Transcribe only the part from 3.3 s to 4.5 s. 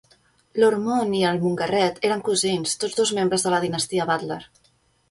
de la dinastia Butler.